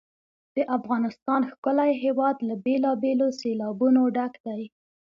[0.55, 4.61] د افغانستان ښکلی هېواد له بېلابېلو سیلابونو ډک دی.